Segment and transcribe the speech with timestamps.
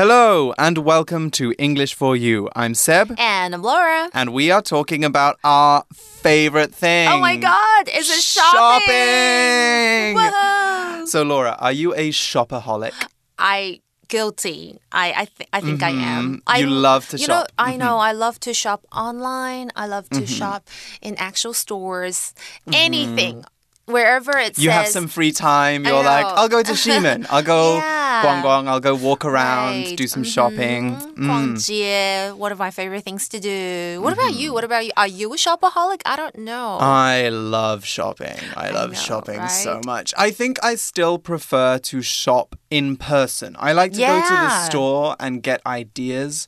[0.00, 2.48] Hello and welcome to English for You.
[2.56, 3.14] I'm Seb.
[3.18, 4.08] And I'm Laura.
[4.14, 7.06] And we are talking about our favorite thing.
[7.10, 8.86] Oh my god, is it shopping?
[8.86, 10.14] Shopping!
[10.16, 11.04] Whoa.
[11.04, 12.94] So, Laura, are you a shopaholic?
[13.38, 14.78] I guilty.
[14.90, 16.40] I I, th I think I am.
[16.46, 16.68] I Mm-hmm.
[16.68, 17.48] You love to you shop.
[17.58, 17.60] Mm-hmm.
[17.60, 17.96] know, I know.
[17.98, 19.68] I love to shop online.
[19.76, 20.62] I love to shop
[21.02, 22.32] in actual stores.
[22.72, 23.44] Anything.
[23.92, 24.62] Wherever it Mm-hmm.
[24.62, 25.84] You says have some free time.
[25.84, 26.26] You're like.
[26.26, 27.26] I'll go to Ximen.
[27.30, 28.22] I'll go Yeah.
[28.24, 28.68] guang guang.
[28.68, 29.96] I'll go walk around, Right.
[29.96, 30.96] do some shopping.
[31.16, 31.26] Mm.
[31.26, 34.00] 逛街, one of my favorite things to do.
[34.02, 34.52] What about you?
[34.52, 34.92] What about you?
[34.96, 36.00] Are you a shopaholic?
[36.04, 36.78] I don't know.
[36.80, 38.38] I love shopping.
[38.56, 40.12] I love know, shopping so much.
[40.18, 43.56] I think I still prefer to shop in person.
[43.58, 46.46] I like to go to the store and get ideas.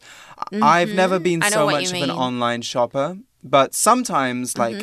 [0.53, 4.83] I've never been so much of an online shopper, but sometimes like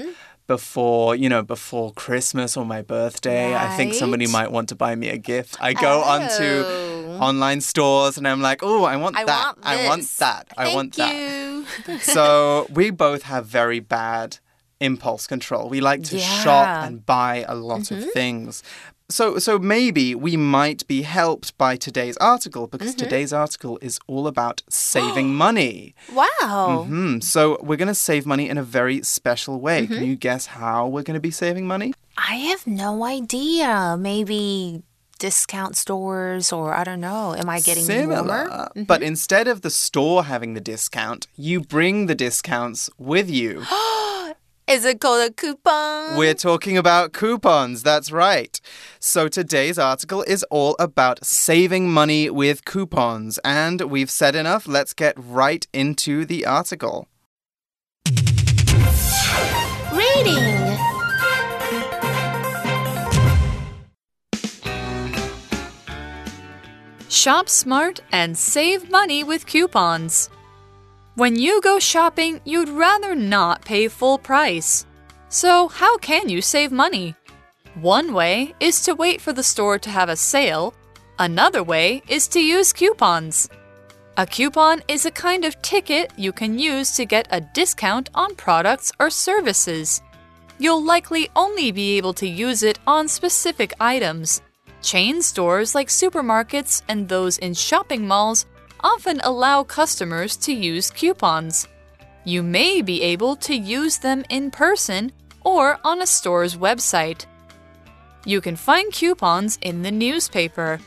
[0.49, 4.95] before, you know, before Christmas or my birthday, I think somebody might want to buy
[4.95, 5.55] me a gift.
[5.61, 7.19] I go onto Oh.
[7.21, 9.45] online stores and I'm like, "Oh, I want I that.
[9.45, 10.47] want I want that.
[10.57, 14.39] I Thank want that." so we both have very bad
[14.79, 15.69] impulse control.
[15.69, 18.09] We like to shop and buy a lot of mm-hmm.
[18.09, 18.63] things.
[19.11, 23.05] So so maybe we might be helped by today's article because mm-hmm.
[23.05, 25.95] today's article is all about saving money.
[26.13, 26.85] Wow.
[26.87, 27.19] Hmm.
[27.19, 29.87] So we're going to save money in a very special way.
[29.87, 30.05] Can mm-hmm.
[30.05, 31.93] you guess how we're going to be saving money?
[32.17, 33.97] I have no idea.
[33.99, 34.83] Maybe
[35.17, 37.33] discount stores or I don't know.
[37.35, 38.47] Am I getting Similar.
[38.47, 38.71] more?
[38.75, 39.03] But mm-hmm.
[39.03, 43.65] instead of the store having the discount, you bring the discounts with you.
[44.69, 46.15] Is it called a coupon?
[46.15, 48.61] We're talking about coupons, that's right.
[48.99, 53.39] So today's article is all about saving money with coupons.
[53.43, 57.07] And we've said enough, let's get right into the article.
[59.91, 60.77] Reading.
[67.09, 70.29] Shop smart and save money with coupons.
[71.19, 74.85] When you go shopping, you'd rather not pay full price.
[75.27, 77.13] So, how can you save money?
[77.73, 80.73] One way is to wait for the store to have a sale,
[81.17, 83.49] another way is to use coupons.
[84.15, 88.35] A coupon is a kind of ticket you can use to get a discount on
[88.35, 90.01] products or services.
[90.57, 94.41] You'll likely only be able to use it on specific items.
[94.81, 98.45] Chain stores like supermarkets and those in shopping malls
[98.81, 101.67] often allow customers to use coupons.
[102.23, 107.25] You may be able to use them in person or on a store's website.
[108.25, 110.79] You can find coupons in the newspaper.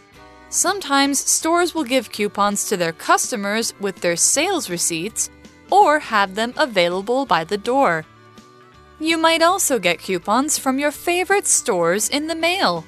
[0.51, 5.31] Sometimes stores will give coupons to their customers with their sales receipts
[5.71, 8.05] or have them available by the door.
[9.01, 12.85] You might also get coupons from your favorite stores in the mail.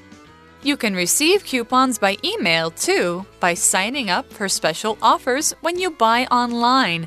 [0.64, 5.90] You can receive coupons by email too by signing up for special offers when you
[5.90, 7.06] buy online.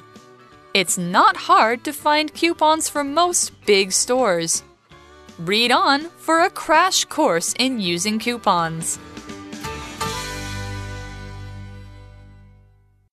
[0.75, 4.61] It's not hard to find coupons for most big stores.
[5.39, 8.99] Read on for a crash course in using coupons.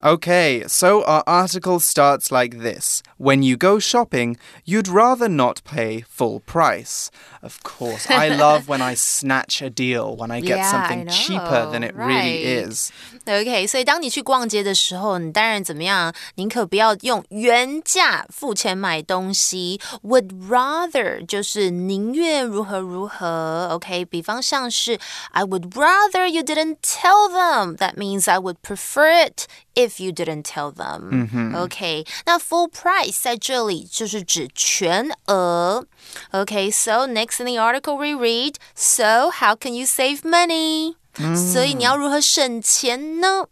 [0.05, 6.03] Okay, so our article starts like this When you go shopping, you'd rather not pay
[6.03, 7.11] full price.
[7.44, 11.12] Of course, I love when I snatch a deal, when I get Yeah, something I
[11.12, 12.68] cheaper than know, it really right.
[12.68, 12.92] is.
[13.26, 16.14] OK，所以当你去逛街的时候，你当然怎么样？
[16.36, 23.70] 宁可不要用原价付钱买东西，would rather 就是宁愿如何如何。
[23.72, 25.00] OK，比方像是
[25.32, 27.78] I would rather you didn't tell them.
[27.78, 29.46] That means I would prefer it
[29.76, 31.56] if you didn't tell them.
[31.56, 35.86] OK，那 full price 在这里就是指全额。
[36.32, 40.96] OK，so next in the article we read, so how can you save money?
[41.36, 43.48] 所以你要如何省钱呢？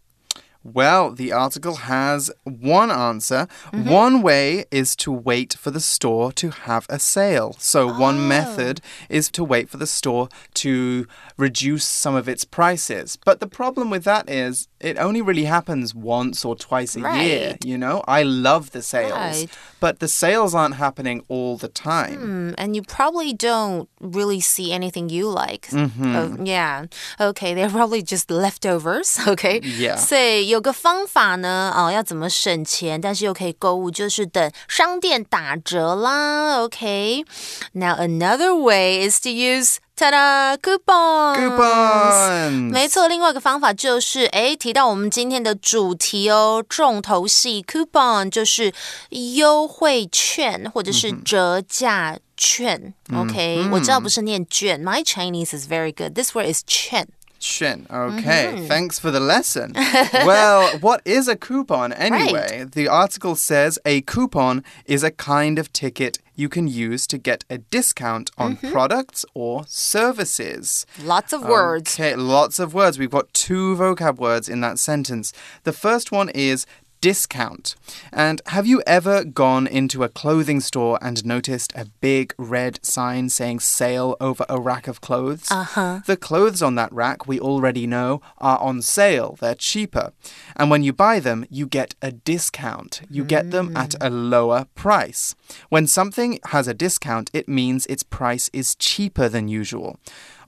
[0.64, 3.47] Well, the article has one answer.
[3.73, 3.88] Mm-hmm.
[3.91, 7.56] One way is to wait for the store to have a sale.
[7.59, 7.99] So, Oh.
[7.99, 11.06] one method is to wait for the store to
[11.37, 13.19] reduce some of its prices.
[13.25, 17.56] But the problem with that is it only really happens once or twice a year.
[17.65, 19.49] You know, I love the sales, Right.
[19.81, 22.19] but the sales aren't happening all the time.
[22.53, 25.69] Mm, and you probably don't really see anything you like.
[25.73, 26.87] Oh, yeah.
[27.20, 29.19] Okay, they're probably just leftovers.
[29.26, 29.61] Okay.
[29.62, 29.97] Yeah.
[29.97, 36.58] 所以有个方法呢，哦，要怎么省钱，但是又可以购物，就是等商店打折啦。
[36.60, 37.25] Okay.
[37.72, 41.38] Now another way is to use ta-da coupons.
[41.38, 42.70] Coupons!
[42.70, 48.75] 没错，另外一个方法就是，哎，提到我们今天的主题哦，重头戏 coupon 就是
[49.10, 52.93] 优惠券或者是折价券。
[53.14, 56.14] OK，、我知道不是念券，My Chinese is very good.
[56.14, 57.08] This word is 券。
[57.43, 57.87] 券.
[57.91, 58.67] Okay, mm-hmm.
[58.67, 59.73] thanks for the lesson.
[60.12, 62.65] well, what is a coupon anyway?
[62.71, 67.44] The article says a coupon is a kind of ticket you can use to get
[67.50, 68.73] a discount on mm-hmm.
[68.73, 70.87] products or services.
[71.03, 71.94] Lots of words.
[71.94, 72.99] Okay, lots of words.
[72.99, 75.33] We've got two vocab words in that sentence.
[75.65, 76.67] The first one is
[77.02, 77.75] discount.
[78.12, 83.28] And have you ever gone into a clothing store and noticed a big red sign
[83.28, 85.50] saying sale over a rack of clothes?
[85.50, 86.00] Uh huh.
[86.06, 89.37] The clothes on that rack, we already know, are on sale.
[89.40, 90.12] They're cheaper.
[90.56, 93.02] And when you buy them, you get a discount.
[93.10, 95.34] You get them at a lower price.
[95.69, 99.98] When something has a discount, it means its price is cheaper than usual.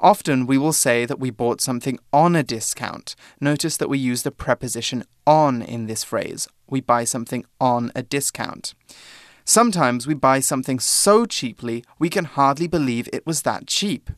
[0.05, 3.17] Often we will say that we bought something on a discount.
[3.41, 6.47] Notice that we use the preposition on in this phrase.
[6.69, 8.75] We buy something on a discount.
[9.47, 14.11] Sometimes we buy something so cheaply we can hardly believe it was that cheap.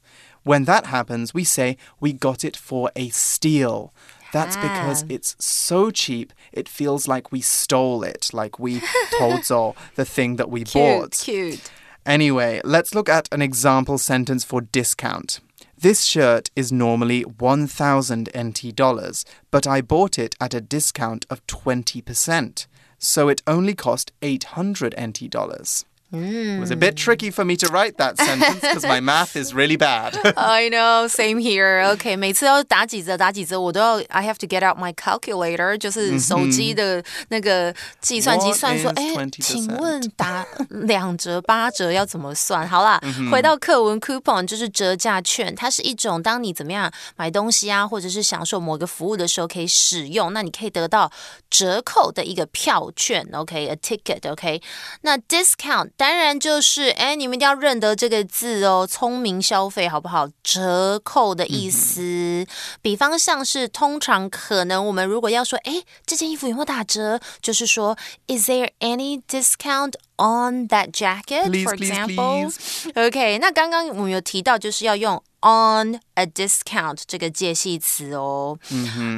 [0.43, 3.93] When that happens, we say we got it for a steal.
[4.33, 5.07] That's because Ah.
[5.09, 8.83] it's so cheap, it feels like we stole it, like we
[9.19, 11.13] told Zol the thing that we Cute, bought.
[11.13, 11.71] cute.
[12.05, 15.41] Anyway, let's look at an example sentence for discount.
[15.79, 21.47] This shirt is normally 1000 NT dollars, but I bought it at a discount of
[21.47, 22.67] 20%.
[22.99, 25.85] So it only cost 800 NT dollars.
[26.16, 29.54] It was a bit tricky for me to write that sentence because my math is
[29.54, 30.14] really bad.
[30.36, 31.90] I know, same here.
[31.90, 42.68] OK，每次要打几折打几折，我都要 I have to get out my calculator，就是手机的那个计算机 What 算说， is 哎， 20%请问打两折八折要怎么算？
[42.68, 43.02] 好啦，
[43.32, 51.10] 回到课文 coupon 就是折价券，它是一种当你怎么样买东西啊，或者是享受某个服务的时候可以使用，那你可以得到
[51.50, 53.26] 折扣的一个票券。
[53.32, 54.62] OK，a ticket。OK，
[55.04, 60.29] 那 discount 当然就是，哎，你们一定要认得这个字哦，聪明消费好不好？
[60.41, 62.47] 折扣的意思，
[62.81, 67.19] 比方像是通常可能我们如果要说，哎，这件衣服有没有打折？
[67.43, 67.99] 就是说
[68.29, 71.46] ，Is there any discount on that jacket?
[71.46, 72.52] Please, for please, example.
[72.52, 72.92] please.
[72.96, 78.58] OK，那刚刚我们有提到，就是要用 on a discount 这个介系词哦。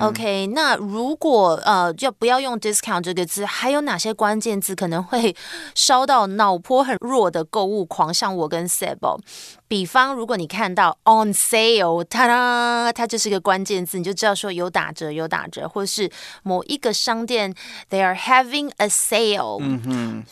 [0.01, 5.35] OK，那如果呃要不要用 discount 这个字，还有哪些关键字可能会
[5.75, 9.19] 烧到脑波很弱的购物狂，像我跟 Seb 哦。
[9.67, 16.11] 比方，如果你看到 on sale，它啦，它就是个关键字，你就知道说有打折，有打折，或是
[16.43, 17.51] 某一个商店
[17.89, 19.59] they are having a sale。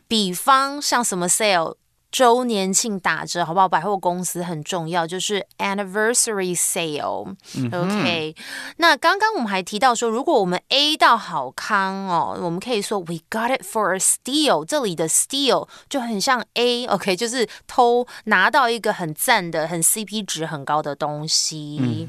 [0.07, 1.76] 比方 像什么 sale？
[2.12, 3.68] 周年庆打折，好不好？
[3.68, 7.34] 百货公司很重要，就是 anniversary sale。
[7.72, 8.34] OK，
[8.78, 14.64] 那刚刚我们还提到说，如果我们 A 到好康哦，我们可以说 We got it for a steal。
[14.64, 22.08] 这里的 steal 就很像 A，OK，、就是偷拿到一个很赞的、很 CP 值很高的东西。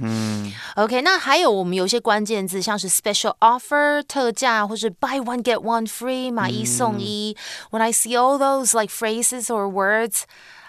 [0.75, 7.35] OK，那还有我们有一些关键字，像是 special offer 特价，或是 buy one get one free 买一送一。
[7.71, 9.86] When I see all those like phrases or words.
[9.87, 10.27] words.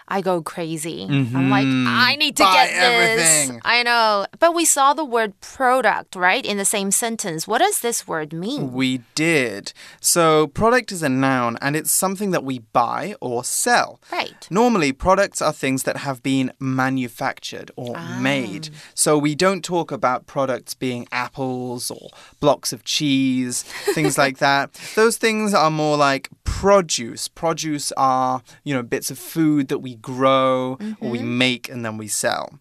[0.09, 1.05] I go crazy.
[1.05, 1.87] I'm like, mm-hmm.
[1.87, 3.29] I need to Buy get this.
[3.29, 3.61] everything.
[3.65, 4.27] I know.
[4.39, 7.47] But we saw the word product, right, in the same sentence.
[7.47, 8.73] What does this word mean?
[8.73, 9.73] We did.
[10.01, 14.01] So, product is a noun and it's something that we buy or sell.
[14.11, 14.49] Right.
[14.51, 18.19] Normally, products are things that have been manufactured or ah.
[18.21, 18.71] made.
[18.95, 22.09] So, we don't talk about products being apples or
[22.41, 23.63] blocks of cheese,
[23.95, 24.73] things like that.
[24.95, 27.29] Those things are more like produce.
[27.29, 31.39] Produce are, you know, bits of food that we grow or we mm-hmm.
[31.39, 32.59] make and then we sell.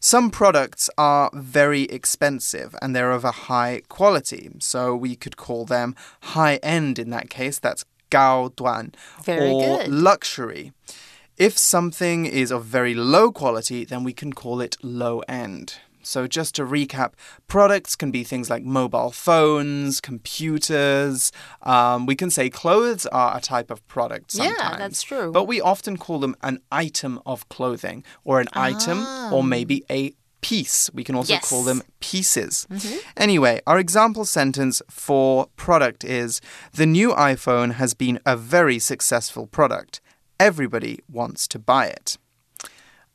[0.00, 4.50] Some products are very expensive and they're of a high quality.
[4.58, 7.58] So we could call them high end in that case.
[7.58, 8.92] That's 高端
[9.24, 9.88] Very or good.
[9.88, 10.72] luxury.
[11.36, 15.74] If something is of very low quality, then we can call it low end.
[16.02, 17.12] So, just to recap,
[17.48, 21.32] products can be things like mobile phones, computers.
[21.62, 24.78] Um, we can say clothes are a type of product Yeah, sometimes.
[24.78, 25.32] that's true.
[25.32, 28.98] But we often call them an item of clothing or an item
[29.32, 30.88] or maybe a piece.
[30.94, 31.48] We can also Yes.
[31.48, 32.66] call them pieces.
[33.16, 36.40] Anyway, our example sentence for product is
[36.72, 40.00] The new iPhone has been a very successful product.
[40.38, 42.18] Everybody wants to buy it.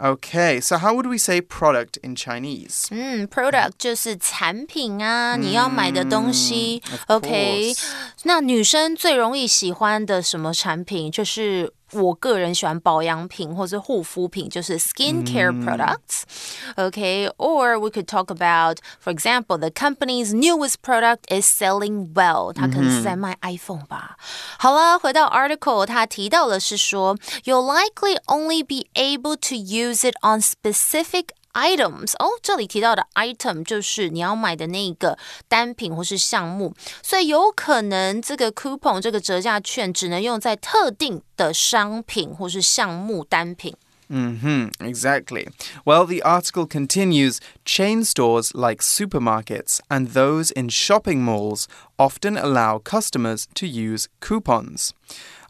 [0.03, 2.87] Okay, so how would we say product in Chinese?
[2.93, 6.81] 嗯，product 就是产品啊，你要买的东西。
[7.09, 7.85] Of OK， course.
[8.23, 11.11] 那女生最容易喜欢的什么产品？
[11.11, 22.13] 就是 我个人喜欢保养品或者护肤品，就是 skincare products。OK，or we could talk about, for example, the company's newest product is selling
[22.13, 22.53] well。
[22.53, 24.19] 它可能是在卖 iPhone 吧。
[24.59, 32.13] 好了，回到 article，它提到的是说，you'll likely only be able to use it on specific items。
[32.19, 35.19] 哦，这里提到的 item 就是你要买的那个
[35.49, 43.75] 单品或是项目，所以有可能这个 coupon 这个折价券只能用在特定的商品或是项目单品。
[44.11, 45.49] Mm-hmm, exactly.
[45.85, 51.67] Well, the article continues chain stores like supermarkets and those in shopping malls
[51.99, 54.93] often allow customers to use coupons.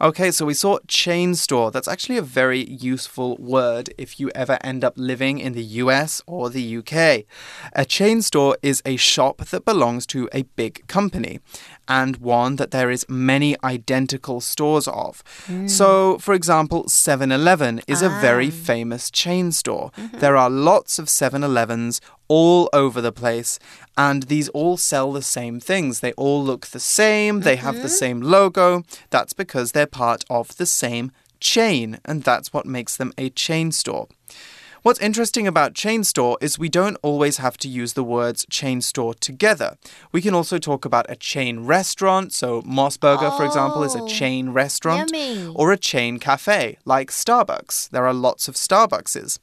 [0.01, 1.69] Okay, so we saw chain store.
[1.69, 6.21] That's actually a very useful word if you ever end up living in the US
[6.25, 7.25] or the UK.
[7.73, 11.39] A chain store is a shop that belongs to a big company
[11.87, 15.23] and one that there is many identical stores of.
[15.47, 15.69] Mm.
[15.69, 18.07] So, for example, 7-Eleven is ah.
[18.07, 18.51] a very ah.
[18.51, 19.91] famous chain store.
[19.97, 20.19] Mm -hmm.
[20.19, 23.59] There are lots of 7-Elevens all over the place,
[23.95, 25.99] and these all sell the same things.
[25.99, 27.65] They all look the same, they mm -hmm.
[27.65, 28.05] have the mm-hmm.
[28.05, 28.83] same logo.
[29.09, 31.09] That's because they're part of the same
[31.39, 34.07] chain, and that's what makes them a chain store.
[34.83, 38.81] What's interesting about chain store is we don't always have to use the words chain
[38.81, 39.77] store together.
[40.11, 42.33] We can also talk about a chain restaurant.
[42.33, 45.09] So, MOS Burger, oh, for example, is a oh, chain restaurant.
[45.13, 45.53] Yummy.
[45.55, 47.91] Or a chain cafe, like Starbucks.
[47.91, 49.39] There are lots of Starbuckses.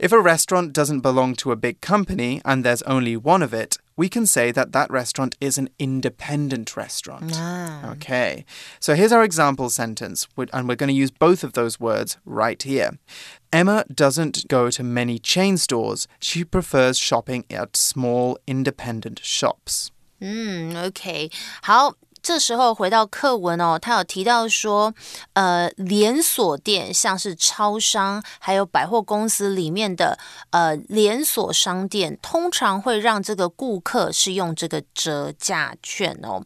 [0.00, 3.78] If a restaurant doesn't belong to a big company and there's only one of it,
[3.96, 7.32] we can say that that restaurant is an independent restaurant.
[7.36, 7.92] Ah.
[7.92, 8.44] Okay,
[8.80, 12.62] so here's our example sentence, and we're going to use both of those words right
[12.62, 12.98] here.
[13.52, 16.08] Emma doesn't go to many chain stores.
[16.20, 19.90] She prefers shopping at small independent shops.
[20.20, 21.30] 嗯，OK，
[21.62, 21.94] 好，
[22.24, 24.94] 这时候回到课文哦，他有提到说，
[25.34, 36.42] 呃，连锁店像是超商还有百货公司里面的呃连锁商店，通常会让这个顾客是用这个折价券哦。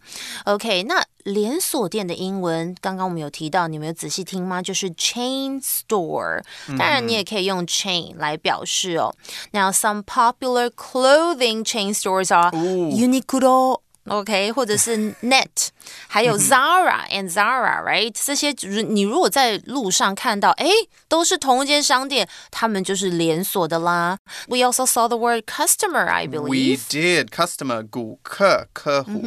[0.46, 4.60] OK，那连锁店的英文，刚刚我们有提到，你们有仔细听吗？
[4.60, 6.42] 就是 chain store。
[6.76, 9.14] 当然，你也可以用 chain 来表示哦。
[9.52, 13.82] Now some popular clothing chain stores are Uniqlo。
[14.07, 15.69] OK，或者是 Net，
[16.09, 18.13] 还有 Zara and Zara，right？
[18.13, 18.53] 这些
[18.89, 20.67] 你如果在路上看到，哎，
[21.07, 24.17] 都是同一间商店，他们就是连锁的啦。
[24.49, 26.49] We also saw the word customer, I believe.
[26.49, 29.21] We did customer 顾客客户。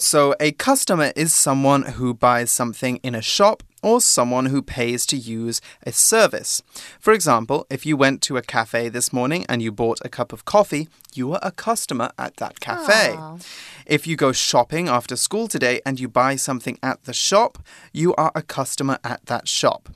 [0.00, 5.05] So a customer is someone who buys something in a shop or someone who pays
[5.07, 6.61] to use a service.
[6.99, 10.33] For example, if you went to a cafe this morning and you bought a cup
[10.33, 13.15] of coffee, you are a customer at that cafe.
[13.17, 13.45] Aww.
[13.85, 17.57] If you go shopping after school today and you buy something at the shop,
[17.91, 19.89] you are a customer at that shop.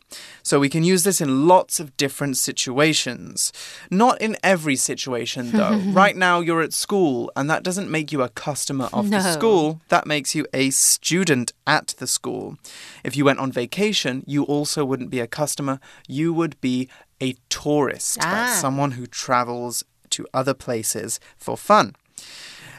[0.44, 3.54] So we can use this in lots of different situations.
[3.90, 5.78] Not in every situation, though.
[5.88, 9.18] right now, you're at school, and that doesn't make you a customer of no.
[9.18, 12.58] the school, that makes you a student at the school.
[13.04, 13.75] If you went on vacation,
[14.26, 16.90] you also wouldn't be a customer, you would be
[17.22, 18.20] a tourist.
[18.22, 18.58] Ah.
[18.60, 21.96] Someone who travels to other places for fun.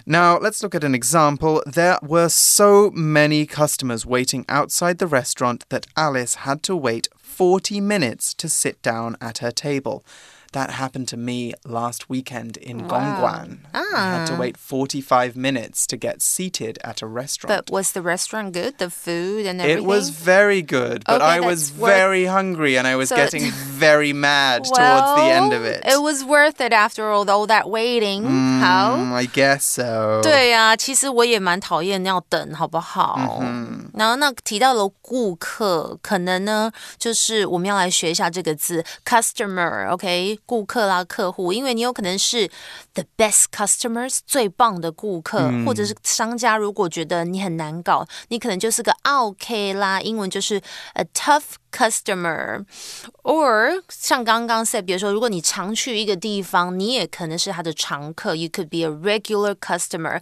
[0.08, 1.62] Now, let's look at an example.
[1.66, 7.80] There were so many customers waiting outside the restaurant that Alice had to wait 40
[7.80, 10.04] minutes to sit down at her table.
[10.53, 12.89] That happened to me last weekend in wow.
[12.91, 13.59] Gongguan.
[13.73, 13.79] Ah.
[13.95, 14.39] I had to ah.
[14.39, 17.47] wait 45 minutes to get seated at a restaurant.
[17.47, 18.77] But was the restaurant good?
[18.77, 19.85] The food and everything?
[19.85, 23.49] It was very good, but okay, I was very hungry and I was so getting
[23.49, 25.85] very mad well, towards the end of it.
[25.85, 28.23] It was worth it after all, all that waiting.
[28.23, 29.15] Mm, How?
[29.15, 30.19] I guess so.
[30.21, 33.39] 对呀、啊，其实我也蛮讨厌要等，好不好？
[33.41, 42.50] 嗯、 然后那提到了顾客，可能呢，就是我们要来学一下这个字 customer，OK？、顾客啦，客户，因为你有可能是
[42.95, 50.61] the best customers 最棒的顾客，嗯、或者是商家如果觉得你很难搞，你可能就是个 OK 啦，英文就是
[50.93, 58.35] a tough。customer，or 像刚刚 said，比如说，如果你常去一个地方，你也可能是他的常客。
[58.35, 60.19] You could be a regular customer.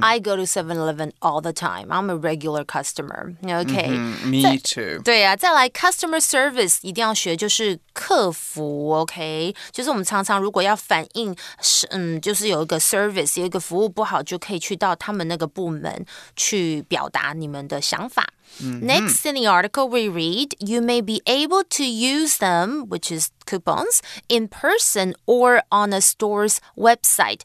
[0.00, 1.88] I go to 7-Eleven all the time.
[1.88, 3.34] I'm a regular customer.
[3.42, 3.98] Okay.
[4.24, 5.02] Me too.
[5.02, 8.92] 对啊，再来 customer service 一定要学，就是客服。
[8.92, 16.05] OK，就是我们常常如果要反映是嗯， 就是有一个 service 有一个服务不好，就可以去到他们那个部门
[16.35, 18.27] 去表达你们的想法。
[18.59, 18.85] Mm -hmm.
[18.85, 23.29] Next in the article, we read you may be able to use them, which is
[23.45, 27.41] coupons, in person or on a store's website.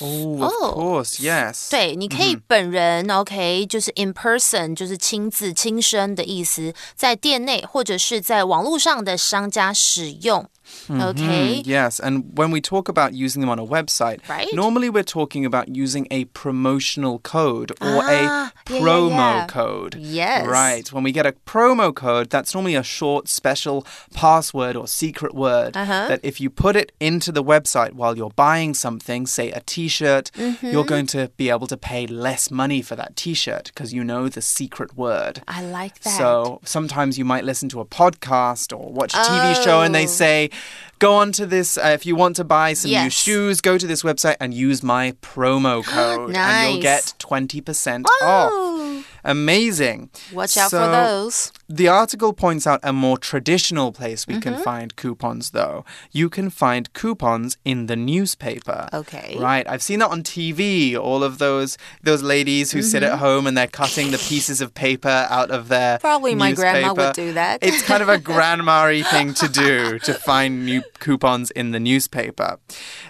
[0.00, 0.74] Oh, of oh.
[0.74, 1.70] course, yes.
[1.70, 3.66] 对，你可以本人、mm hmm.
[3.66, 10.48] 就是 in person，就是亲自、亲身的意思，在店内或者是在网络上的商家使用。
[10.90, 11.62] Okay.
[11.64, 14.48] Yes, and when we talk about using them on a website, Right.
[14.52, 19.46] normally we're talking about using a promotional code or Ah, a yeah, yeah, promo yeah.
[19.46, 19.94] code.
[19.98, 20.46] Yes.
[20.46, 20.92] Right.
[20.92, 25.76] When we get a promo code, that's normally a short, special password or secret word
[25.76, 26.06] Uh-huh.
[26.08, 29.88] that if you put it into the website while you're buying something, say a t
[29.88, 30.66] shirt, Mm-hmm.
[30.72, 34.02] you're going to be able to pay less money for that t shirt because you
[34.04, 35.42] know the secret word.
[35.48, 36.16] I like that.
[36.18, 40.04] So sometimes you might listen to a podcast or watch a TV show and they
[40.04, 40.06] Oh.
[40.24, 40.50] say,
[40.98, 43.86] go on to this, uh, if you want to buy some new shoes, go to
[43.86, 46.34] this website and use my promo code.
[46.36, 49.13] And you'll get 20% off.
[49.24, 50.10] Amazing.
[50.32, 51.52] watch out for those.
[51.68, 54.40] The article points out a more traditional place we Mm-hmm.
[54.54, 55.84] can find coupons, though.
[56.12, 58.88] You can find coupons in the newspaper.
[58.92, 59.36] Okay.
[59.38, 59.66] Right.
[59.68, 60.96] I've seen that on TV.
[60.96, 63.12] All of those those ladies who sit Mm-hmm.
[63.14, 66.92] at home and they're cutting the pieces of paper out of their Probably my grandma
[66.94, 67.60] would do that.
[67.62, 72.58] It's kind of a grandma-y thing to do to find new coupons in the newspaper.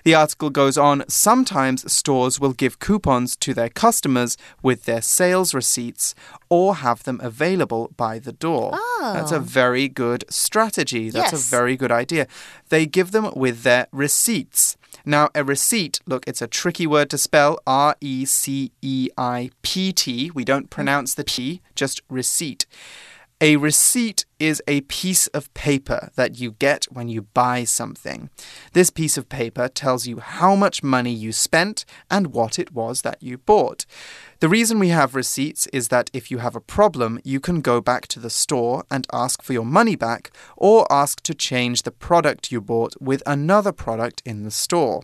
[0.04, 1.04] The article goes on.
[1.08, 6.03] Sometimes stores will give coupons to their customers with their sales receipts
[6.48, 8.72] or have them available by the door.
[9.00, 9.40] That's a oh.
[9.62, 11.10] very good strategy.
[11.10, 11.36] That's Oh.
[11.36, 11.46] Yes.
[11.48, 12.26] a very good idea.
[12.68, 14.76] They give them with their receipts.
[15.04, 19.50] Now, a receipt, look, it's a tricky word to spell R E C E I
[19.62, 20.30] P T.
[20.34, 20.70] We don't mm.
[20.70, 22.66] pronounce the T, just receipt.
[23.40, 28.28] A receipt is a piece of paper that you get when you buy something.
[28.74, 33.00] This piece of paper tells you how much money you spent and what it was
[33.02, 33.86] that you bought.
[34.40, 37.80] The reason we have receipts is that if you have a problem, you can go
[37.80, 41.90] back to the store and ask for your money back or ask to change the
[41.90, 45.02] product you bought with another product in the store.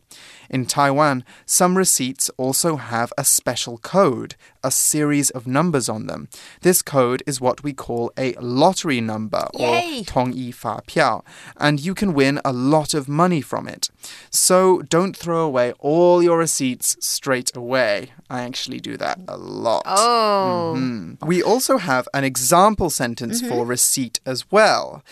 [0.51, 6.29] In Taiwan, some receipts also have a special code, a series of numbers on them.
[6.61, 10.01] This code is what we call a lottery number number Yay.
[10.01, 11.25] or Tong Yi Fa Piao,
[11.57, 13.89] and you can win a lot of money from it.
[14.31, 18.13] So don't throw away all your receipts straight away.
[18.29, 19.83] I actually do that a lot.
[19.87, 20.75] Oh.
[20.77, 21.27] Mm-hmm.
[21.27, 23.51] We also have an example sentence mm-hmm.
[23.51, 25.03] for receipt as well.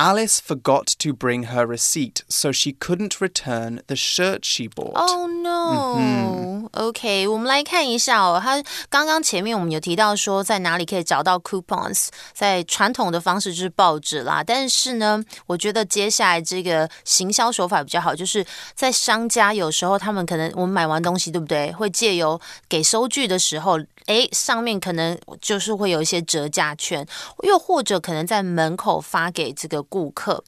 [0.00, 4.92] Alice forgot to bring her receipt, so she couldn't return the shirt she bought.
[4.94, 6.68] Oh no!
[6.70, 8.40] OK，我们来看一下哦。
[8.40, 14.44] 他刚刚前面我们有提到说，在哪里可以找到 coupons，在传统的方式就是报纸啦。
[14.46, 18.46] 但是呢，我觉得接下来这个行销手法比较好，就是
[18.76, 21.72] 在商家有时候他们可能我们买完东西，对不对？
[21.72, 27.04] 会借由给收据的时候，诶，上面可能就是会有一些折价券，
[27.42, 30.43] 又或者可能在门口发给这个 顾客。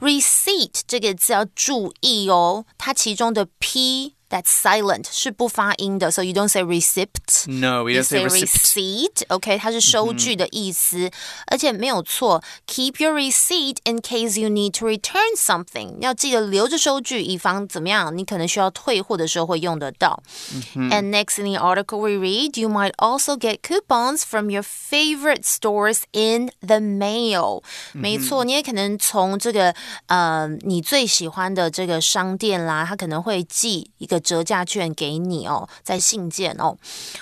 [0.00, 7.07] receipt 这个字要注意哦，它其中的 p that's silent 是不发音的，so you don't say receipt。
[7.47, 9.25] No, we You don't say say receipt.
[9.27, 11.09] receipt，OK，、它是收据的意思，
[11.47, 12.43] 而且没有错。
[12.67, 20.21] Keep your receipt in case you need to return something，要记得留着收据，以防怎么样，你可能需要退货的时候会用得到。
[20.75, 26.01] And next in the article we read, you might also get coupons from your favorite stores
[26.11, 27.63] in the mail。
[27.93, 29.73] 没错，你也可能从这个
[30.05, 36.77] 呃你最喜欢的这个商店啦，它可能会寄一个 折价券给你哦，在信件哦。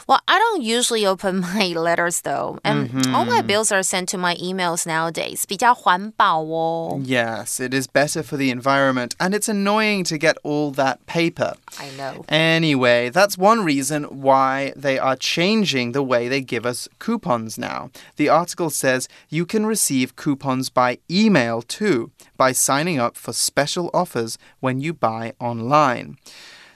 [0.06, 4.18] Well, I don't usually open my letters though, and all my bills are sent to
[4.18, 5.44] my emails nowadays.
[5.48, 7.00] 比较环保哦。
[7.04, 11.56] Yes, it is better for the environment, and it's annoying to get all that paper.
[11.80, 12.26] I know.
[12.28, 17.90] Anyway, that's one reason why they are changing the way they give us coupons now.
[18.18, 23.90] The article says you can receive coupons by email too, by signing up for special
[23.94, 26.18] offers when you buy online.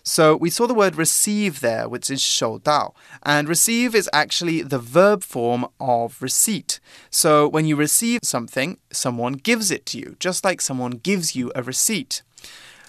[0.09, 2.95] So we saw the word receive there, which is 收到.
[3.25, 6.79] And receive is actually the verb form of receipt.
[7.11, 11.51] So when you receive something, someone gives it to you, just like someone gives you
[11.57, 12.23] a receipt.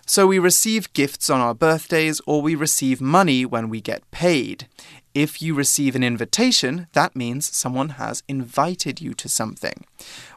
[0.07, 4.67] So we receive gifts on our birthdays or we receive money when we get paid.
[5.15, 9.85] If you receive an invitation, that means someone has invited you to something.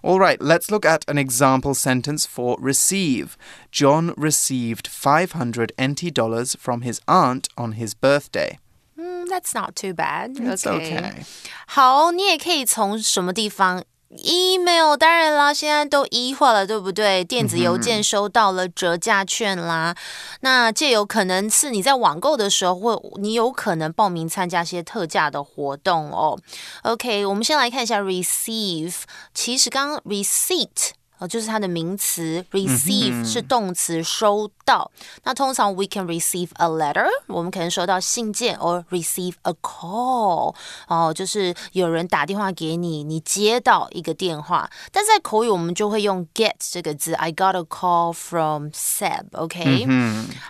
[0.03, 3.37] All right, let's look at an example sentence for receive.
[3.71, 8.59] John received 500 NT dollars from his aunt on his birthday.
[8.99, 10.37] Mm, that's not too bad.
[10.37, 11.25] It's okay.
[11.67, 13.83] 好，你也可以从什么地方
[14.16, 17.24] ？email 当然啦，现在都一化了，对不对？
[17.24, 19.94] 电子邮件收到了折价券啦，
[20.40, 26.38] 那这有可能是你在网购的时候，或你有可能报名参加一些特价的活动哦。
[26.82, 28.94] OK，我们先来看一下 receive，
[29.32, 30.90] 其实刚刚 receipt。
[31.19, 34.91] 哦，就是它的名词，receive、是动词，收到。
[35.23, 40.53] 那通常 we can receive a letter，我们可能收到信件，or receive a call，
[40.89, 44.69] 哦，就是有人打电话给你，你接到一个电话。
[44.91, 49.87] 但在口语我们就会用 get 这个字，I got a call from Seb，OK？、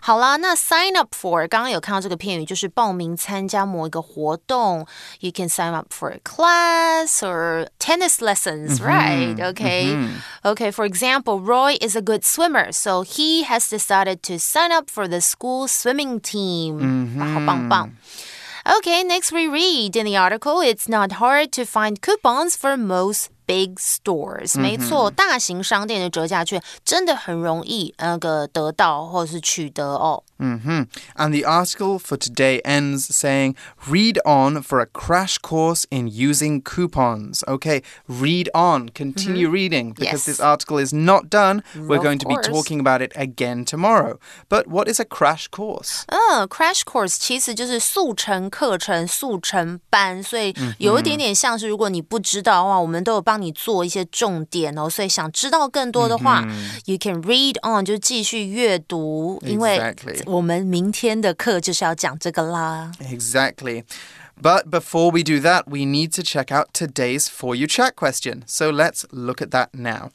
[0.01, 4.87] 好啦，那 sign up for 刚刚有看到这个片语，就是报名参加某一个活动。
[5.19, 9.35] You can sign up for a class or tennis lessons, right?
[10.60, 14.90] Okay, for example, Roy is a good swimmer, so he has decided to sign up
[14.90, 16.76] for the school swimming team.
[16.76, 17.90] Mm -hmm.
[18.76, 23.30] Okay, next we read in the article it's not hard to find coupons for most
[23.49, 24.59] big stores.
[24.59, 30.23] 没错，大型商店的折价券真的很容易那个得到或者是取得哦。
[30.37, 33.55] hmm And the article for today ends saying,
[33.87, 37.41] read on for a crash course in using coupons.
[37.47, 40.25] Okay, read on, continue reading because Yes.
[40.25, 41.63] this article is not done.
[41.73, 42.47] We're Of going to be course.
[42.47, 44.19] talking about it again tomorrow.
[44.49, 46.03] But what is a crash course?
[46.07, 54.89] 嗯，crash course 其实就是速成课程、速成班，所以有一点点像是，如果你不知道的话，我们都有帮 你做一些重点哦。
[54.89, 56.41] 所以想知道更多的话、
[56.85, 60.21] y o u can read on 就继续阅读，因为 Exactly.
[60.25, 62.91] 我们明天的课就是要讲这个啦。
[62.99, 63.83] Exactly.
[64.41, 68.43] But before we do that, we need to check out today's For You Chat question.
[68.45, 70.09] So let's look at that now.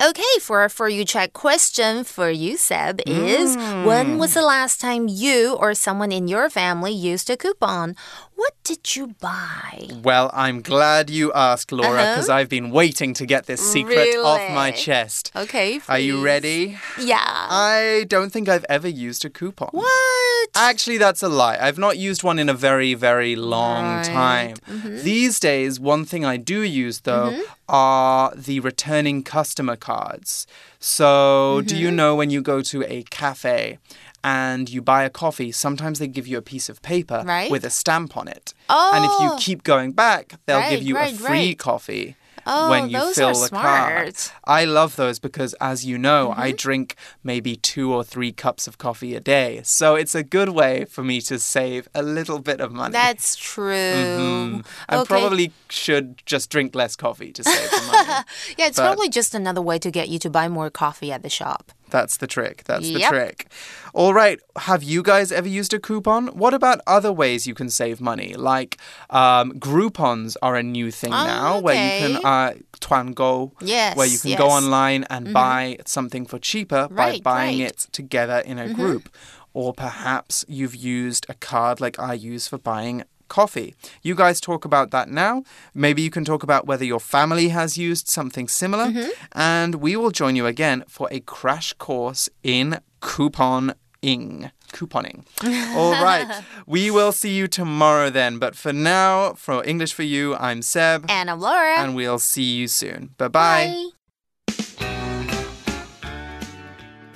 [0.00, 4.46] Okay, for our For You check question for you, Seb, is when was the mm.
[4.46, 7.96] last time you or someone in your family used a coupon?
[8.36, 9.88] What did you buy?
[10.04, 12.14] Well, I'm glad you asked, Laura, Uh-huh.
[12.14, 15.32] because I've been waiting to get this secret off my chest.
[15.34, 16.78] Okay, Are you ready?
[17.00, 17.18] Yeah.
[17.50, 19.70] I don't think I've ever used a coupon.
[19.72, 20.48] what?
[20.54, 21.58] Actually, that's a lie.
[21.60, 24.04] I've not used one in a very, very long Right.
[24.04, 24.56] time.
[24.70, 25.02] Mm-hmm.
[25.02, 27.42] These days, one thing I do use, though, mm-hmm.
[27.68, 30.46] are the returning customer cards.
[30.78, 31.96] So, do you mm-hmm.
[32.00, 33.78] know when you go to a cafe
[34.22, 37.50] and you buy a coffee, sometimes they give you a piece of paper Right.
[37.50, 38.46] with a stamp on it.
[38.68, 39.36] And if you Oh.
[39.46, 41.58] keep going back, they'll give you right, a free right.
[41.58, 42.16] coffee.
[42.50, 44.32] Oh, when you those fill are the smart.
[44.44, 46.56] I love those because, as you know, I Mm-hmm.
[46.56, 49.60] drink maybe two or three cups of coffee a day.
[49.64, 52.92] So it's a good way for me to save a little bit of money.
[52.92, 53.72] That's true.
[53.74, 55.06] Mm, I Okay.
[55.06, 58.08] probably should just drink less coffee to save the money.
[58.58, 61.22] Yeah, it's but- probably just another way to get you to buy more coffee at
[61.22, 61.72] the shop.
[61.90, 62.64] That's the trick.
[62.64, 63.10] That's the Yep.
[63.10, 63.46] trick.
[63.94, 64.38] All right.
[64.56, 66.28] Have you guys ever used a coupon?
[66.28, 68.34] What about other ways you can save money?
[68.34, 68.76] Like
[69.10, 72.28] um, Groupons are a new thing Oh, now, where you can okay.
[72.28, 74.52] uh, tuan go, Yes, where you can go yes.
[74.54, 74.64] Mm-hmm.
[74.64, 77.70] online and buy something for cheaper by buying right.
[77.70, 79.08] It together in a group.
[79.54, 83.74] Or perhaps you've used a card like I use for buying coffee.
[84.02, 85.42] You guys talk about that now.
[85.74, 88.86] Maybe you can talk about whether your family has used something similar.
[88.86, 89.10] Mm-hmm.
[89.32, 94.50] And we will join you again for a crash course in couponing.
[94.72, 95.24] Couponing.
[95.76, 96.42] All right.
[96.66, 98.38] We will see you tomorrow then.
[98.38, 101.06] But for now, for English for You, I'm Seb.
[101.08, 101.78] And I'm Laura.
[101.78, 103.14] And we'll see you soon.
[103.18, 103.66] Bye-bye.
[103.66, 103.88] Bye.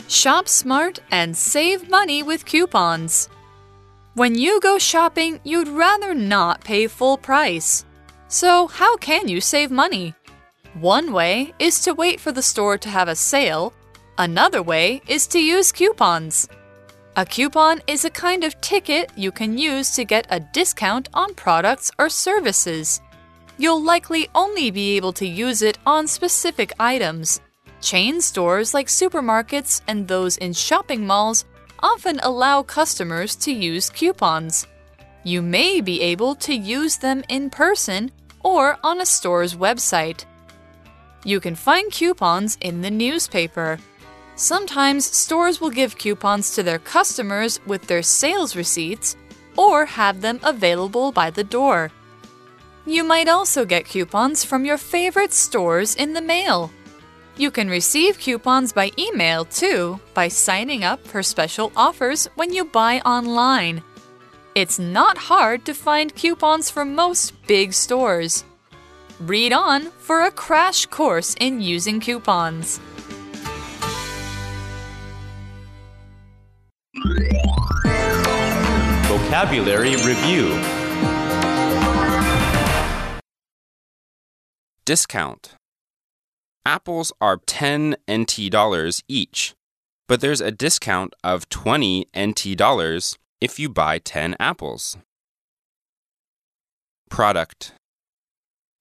[0.08, 3.30] Shop smart and save money with coupons.
[4.14, 7.86] When you go shopping, you'd rather not pay full price.
[8.28, 10.14] So, how can you save money?
[10.74, 13.72] One way is to wait for the store to have a sale,
[14.18, 16.46] another way is to use coupons.
[17.16, 21.32] A coupon is a kind of ticket you can use to get a discount on
[21.32, 23.00] products or services.
[23.56, 27.40] You'll likely only be able to use it on specific items.
[27.80, 31.46] Chain stores like supermarkets and those in shopping malls
[31.82, 34.66] often allow customers to use coupons.
[35.24, 38.10] You may be able to use them in person
[38.42, 40.24] or on a store's website.
[41.24, 43.78] You can find coupons in the newspaper.
[44.34, 49.16] Sometimes stores will give coupons to their customers with their sales receipts
[49.56, 51.90] or have them available by the door.
[52.84, 56.72] You might also get coupons from your favorite stores in the mail.
[57.38, 62.64] You can receive coupons by email too by signing up for special offers when you
[62.66, 63.82] buy online.
[64.54, 68.44] It's not hard to find coupons from most big stores.
[69.18, 72.80] Read on for a crash course in using coupons.
[79.08, 80.60] Vocabulary Review
[84.84, 85.54] Discount
[86.64, 89.54] Apples are 10 NT dollars each.
[90.08, 94.96] but there's a discount of 20 NT dollars if you buy 10 apples.
[97.08, 97.72] Product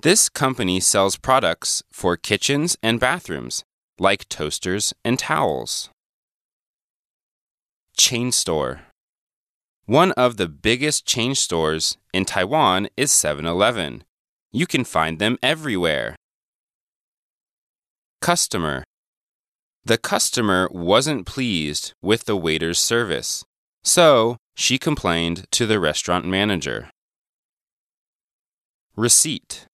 [0.01, 3.63] This company sells products for kitchens and bathrooms,
[3.99, 5.89] like toasters and towels.
[7.97, 8.81] Chain store
[9.85, 14.03] One of the biggest chain stores in Taiwan is 7 Eleven.
[14.51, 16.15] You can find them everywhere.
[18.21, 18.83] Customer
[19.83, 23.43] The customer wasn't pleased with the waiter's service,
[23.83, 26.91] so she complained to the restaurant manager.
[28.95, 29.65] Receipt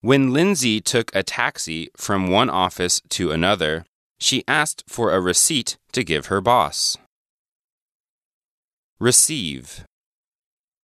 [0.00, 3.84] When Lindsay took a taxi from one office to another,
[4.20, 6.98] she asked for a receipt to give her boss.
[9.00, 9.84] Receive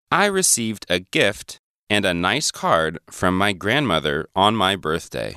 [0.10, 1.58] I received a gift
[1.90, 5.36] and a nice card from my grandmother on my birthday.